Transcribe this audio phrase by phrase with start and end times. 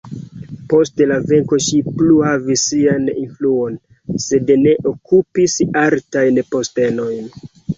[0.71, 3.77] Post la venko ŝi plu havis sian influon,
[4.25, 7.33] sed ne okupis altajn postenojn.